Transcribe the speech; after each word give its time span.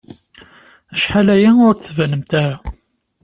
Acḥal 0.93 1.27
aya 1.35 1.51
ur 1.67 1.73
d-tbanemt. 1.75 2.31